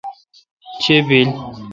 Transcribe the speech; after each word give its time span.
چے°بیل۔ 0.81 1.29